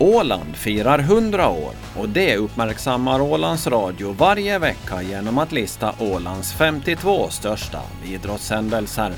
[0.00, 6.52] Åland firar 100 år och det uppmärksammar Ålands Radio varje vecka genom att lista Ålands
[6.52, 9.12] 52 största idrottshändelser.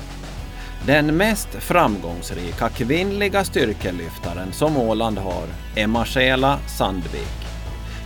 [0.85, 7.41] Den mest framgångsrika kvinnliga styrkelyftaren som Åland har är Marcela Sandvik.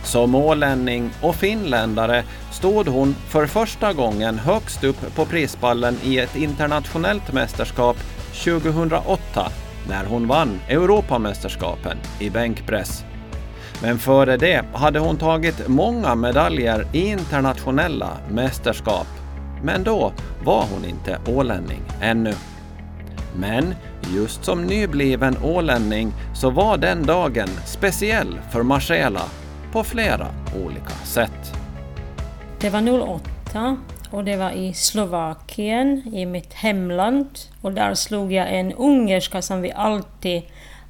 [0.04, 6.36] Som ålänning och finländare stod hon för första gången högst upp på prispallen i ett
[6.36, 7.96] internationellt mästerskap
[8.44, 9.50] 2008
[9.88, 13.04] när hon vann Europamästerskapen i bänkpress.
[13.82, 19.06] Men före det hade hon tagit många medaljer i internationella mästerskap.
[19.62, 20.12] Men då
[20.44, 22.34] var hon inte ålänning ännu.
[23.36, 23.74] Men
[24.14, 29.22] just som nybliven ålänning så var den dagen speciell för Marcela
[29.72, 30.26] på flera
[30.64, 31.52] olika sätt.
[32.60, 33.08] Det var
[33.54, 33.76] 08
[34.16, 37.38] och det var i Slovakien, i mitt hemland.
[37.60, 40.42] Och där slog jag en ungerska som vi alltid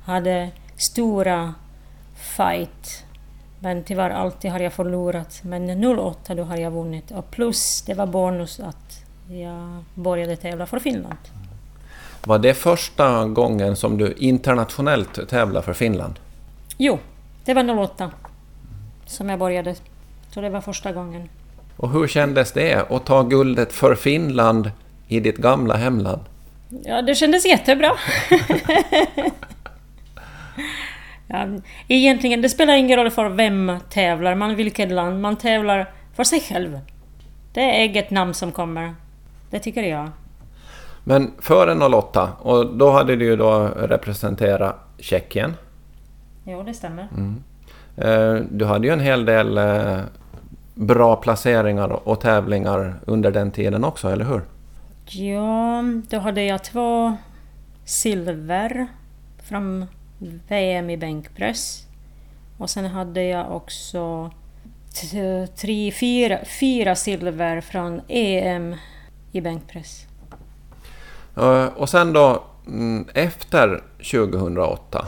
[0.05, 1.55] hade stora
[2.37, 3.05] fight.
[3.59, 5.41] Men tyvärr alltid har jag förlorat.
[5.43, 7.11] Men 08 då har jag vunnit.
[7.11, 11.19] Och plus det var bonus att jag började tävla för Finland.
[12.25, 16.19] Var det första gången som du internationellt tävlade för Finland?
[16.77, 16.99] Jo,
[17.45, 18.11] det var 08
[19.07, 19.75] som jag började.
[20.31, 21.29] Så det var första gången.
[21.77, 24.71] Och hur kändes det att ta guldet för Finland
[25.09, 26.21] i ditt gamla hemland?
[26.85, 27.93] Ja, det kändes jättebra.
[31.27, 31.47] ja,
[31.89, 35.21] egentligen, det spelar ingen roll för vem tävlar man, vilket land.
[35.21, 36.81] Man tävlar för sig själv.
[37.53, 38.95] Det är eget namn som kommer.
[39.51, 40.11] Det tycker jag.
[41.05, 45.55] Men före 08, och då hade du ju då representerat Tjeckien.
[46.45, 47.09] Jo, det stämmer.
[47.17, 47.43] Mm.
[47.97, 49.99] Eh, du hade ju en hel del eh,
[50.77, 54.43] bra placeringar och tävlingar under den tiden också, eller hur?
[55.07, 57.17] Ja, då hade jag två
[57.85, 58.87] silver
[59.43, 59.87] från
[60.49, 61.87] VM i bänkpress.
[62.59, 64.31] Och sen hade jag också
[65.57, 68.75] tre, fyra, fyra silver från EM
[69.33, 70.07] i bänkpress.
[71.77, 75.07] Och sen då mm, efter 2008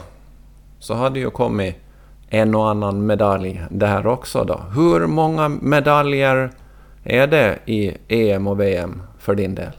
[0.79, 1.75] så hade ju kommit
[2.29, 4.57] en och annan medalj där också då.
[4.75, 6.51] Hur många medaljer
[7.03, 9.71] är det i EM och VM för din del?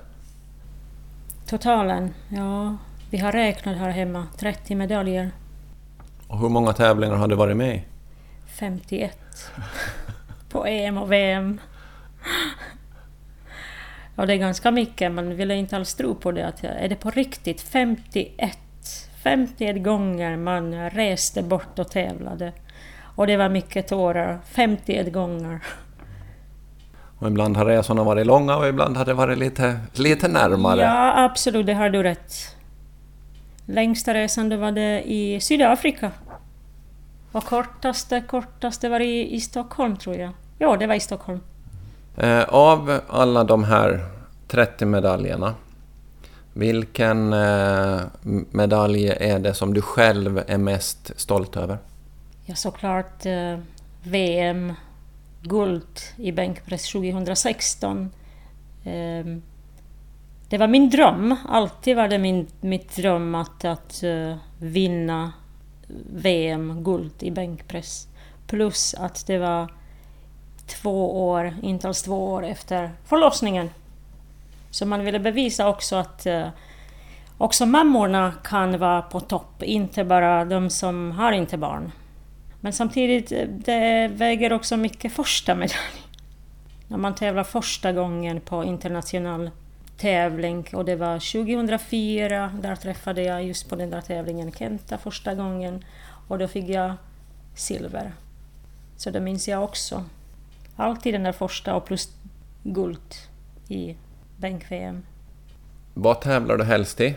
[1.46, 2.14] Totalen?
[2.28, 2.76] Ja,
[3.10, 4.26] vi har räknat här hemma.
[4.38, 5.30] 30 medaljer.
[6.26, 7.84] Och hur många tävlingar har du varit med i?
[8.46, 9.18] 51.
[10.50, 11.60] På EM och VM.
[14.16, 15.12] Ja, det är ganska mycket.
[15.12, 16.46] Man vill inte alls tro på det.
[16.46, 18.58] Att, är det på riktigt 51?
[19.22, 22.53] 51 gånger man reste bort och tävlade.
[23.16, 24.38] Och det var mycket tårar.
[24.44, 25.60] 51 gånger.
[27.19, 30.80] Och ibland har resorna varit långa och ibland har det varit lite, lite närmare.
[30.80, 32.32] Ja, absolut, det har du rätt.
[33.66, 36.10] Längsta resan det var det i Sydafrika.
[37.32, 40.30] Och kortaste, kortaste var i, i Stockholm tror jag.
[40.59, 41.41] Ja, det var i Stockholm.
[42.16, 44.00] Eh, av alla de här
[44.48, 45.54] 30 medaljerna,
[46.52, 48.00] vilken eh,
[48.50, 51.78] medalj är det som du själv är mest stolt över?
[52.44, 53.58] Ja, såklart eh,
[54.02, 54.72] VM
[55.42, 58.10] guld i bänkpress 2016.
[58.84, 59.24] Eh,
[60.50, 61.36] det var min dröm.
[61.48, 65.32] Alltid var det min mitt dröm att, att uh, vinna
[66.12, 68.08] VM-guld i bänkpress.
[68.46, 69.72] Plus att det var
[70.66, 73.70] två år, inte alls två år efter förlossningen.
[74.70, 76.48] Så man ville bevisa också att eh,
[77.38, 81.92] också mammorna kan vara på topp, inte bara de som har inte barn.
[82.60, 86.06] Men samtidigt, eh, det väger också mycket första medalj.
[86.88, 89.50] När man tävlar första gången på internationell
[89.97, 95.34] tävling och det var 2004, där träffade jag just på den där tävlingen Kenta första
[95.34, 95.84] gången
[96.28, 96.94] och då fick jag
[97.54, 98.12] silver.
[98.97, 100.04] Så det minns jag också.
[100.76, 102.09] Alltid den där första och plus
[102.62, 103.14] guld
[103.69, 103.97] i
[104.40, 105.02] bänk-VM.
[105.94, 107.16] Vad tävlar du helst i?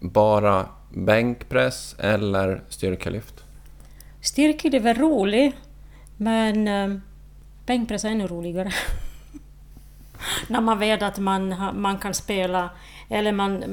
[0.00, 3.44] Bara bänkpress eller styrkelyft?
[4.20, 5.54] Styrkelyft är roligt,
[6.16, 6.98] men äh,
[7.66, 8.72] bänkpress är ännu roligare.
[10.48, 11.48] När man vet att man,
[11.80, 12.70] man kan spela
[13.08, 13.64] eller man,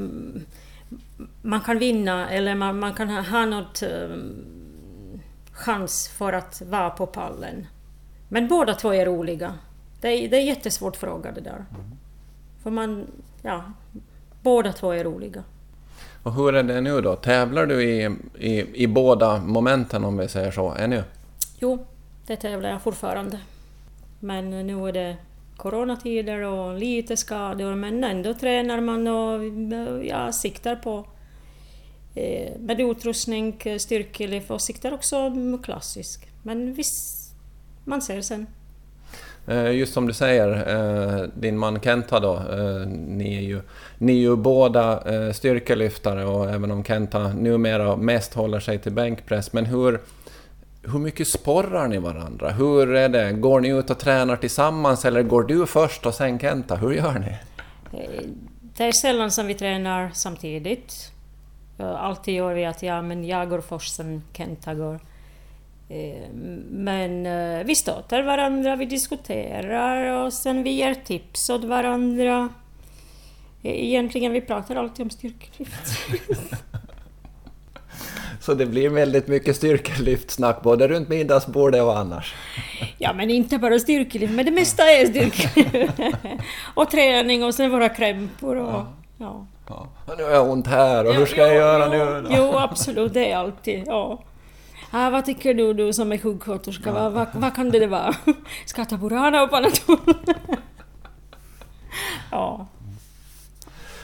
[1.41, 5.21] man kan vinna eller man, man kan ha något um,
[5.51, 7.67] chans för att vara på pallen.
[8.29, 9.53] Men båda två är roliga.
[10.01, 11.65] Det är, det är jättesvårt fråga det där.
[12.63, 13.07] För man,
[13.41, 13.63] ja,
[14.41, 15.43] båda två är roliga.
[16.23, 17.15] Och hur är det nu då?
[17.15, 21.03] Tävlar du i, i, i båda momenten om vi säger så, ännu?
[21.59, 21.85] Jo,
[22.27, 23.39] det tävlar jag fortfarande.
[24.19, 25.17] Men nu är det
[25.57, 31.05] coronatider och lite skador men ändå tränar man och jag siktar på
[32.15, 35.31] eh, med utrustning, styrkelyft och siktar också
[35.63, 36.27] klassisk.
[36.43, 37.35] Men visst,
[37.85, 38.47] man ser sen.
[39.47, 43.61] Eh, just som du säger, eh, din man Kenta då, eh, ni är ju,
[43.97, 45.03] ni är ju båda
[45.33, 50.01] styrkelyftare och även om Kenta numera mest håller sig till bänkpress, men hur,
[50.81, 52.49] hur mycket sporrar ni varandra?
[52.49, 53.31] Hur är det?
[53.31, 56.75] Går ni ut och tränar tillsammans eller går du först och sen Kenta?
[56.75, 57.37] Hur gör ni?
[58.77, 61.11] Det är sällan som vi tränar samtidigt.
[61.77, 64.99] Alltid gör vi att ja, men jag går först, sen Kenta går.
[65.93, 66.29] Eh,
[66.69, 72.49] men eh, vi stöter varandra, vi diskuterar och sen vi ger tips åt varandra.
[73.63, 75.99] Eh, egentligen, vi pratar alltid om styrkelyft.
[78.39, 82.35] Så det blir väldigt mycket styrkelyftsnack både runt middagsbordet och annars?
[82.97, 85.99] Ja, men inte bara styrkelyft, men det mesta är styrkelyft.
[86.73, 88.71] och träning och sen våra krämpor och...
[88.71, 88.93] Ja.
[89.17, 89.47] ja.
[89.67, 89.87] ja.
[90.17, 92.35] Nu har jag ont här och hur ska jag göra nu då?
[92.37, 93.83] Jo, absolut, det är alltid...
[93.87, 94.19] Ja.
[94.95, 96.89] Ah, vad tycker du, du som är sjuksköterska?
[96.89, 96.93] Ja.
[96.93, 98.13] Vad, vad, vad, kan det vara?
[98.65, 99.97] Ska jag ta Burana och Panadol?
[102.31, 102.67] ja.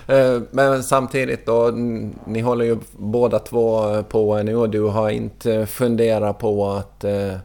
[0.07, 1.71] Eh, men samtidigt då,
[2.25, 7.35] ni håller ju båda två på nu och du har inte funderat på att eh,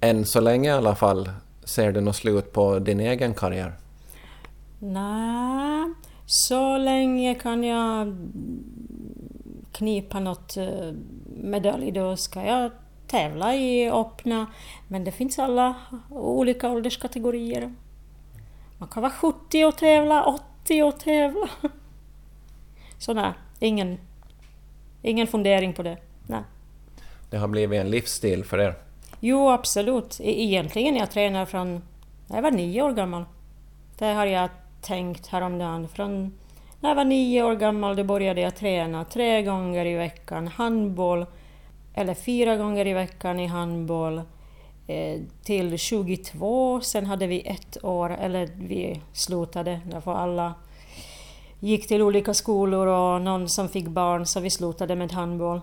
[0.00, 1.30] än så länge i alla fall
[1.64, 3.72] ser du något slut på din egen karriär?
[4.78, 5.94] Nej,
[6.26, 8.16] så länge kan jag
[9.72, 10.92] knipa något eh,
[11.42, 12.70] medalj då ska jag
[13.06, 14.46] tävla i öppna.
[14.88, 15.74] Men det finns alla
[16.10, 17.74] olika ålderskategorier.
[18.78, 21.48] Man kan vara 70 och tävla, 80 och tävla.
[22.98, 23.98] Så nej, ingen,
[25.02, 25.98] ingen fundering på det.
[26.26, 26.42] Nej.
[27.30, 28.74] Det har blivit en livsstil för er?
[29.20, 30.20] Jo, absolut.
[30.20, 31.82] E-, egentligen jag tränar från
[32.26, 33.24] jag var nio år gammal.
[33.98, 34.50] Det har jag
[34.80, 35.88] tänkt häromdagen.
[35.88, 36.32] Från
[36.80, 41.26] när jag var nio år gammal då började jag träna tre gånger i veckan handboll,
[41.94, 44.22] eller fyra gånger i veckan i handboll,
[44.86, 46.80] eh, till 22.
[46.80, 50.54] Sen hade vi ett år, eller vi slutade, därför alla
[51.60, 55.60] gick till olika skolor och någon som fick barn så vi slutade med handboll.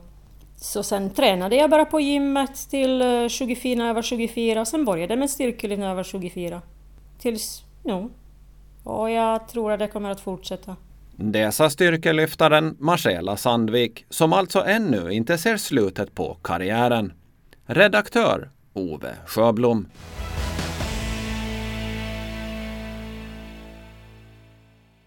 [0.56, 4.68] Så sen tränade jag bara på gymmet till eh, 24, när jag var 24 och
[4.68, 6.62] sen började jag med styrkelyft när jag var 24.
[7.20, 8.10] Tills nu.
[8.84, 10.76] Och jag tror att det kommer att fortsätta.
[11.20, 17.14] Det sa styrkelyftaren Marcela Sandvik, som alltså ännu inte ser slutet på karriären.
[17.66, 19.88] Redaktör Ove Sjöblom.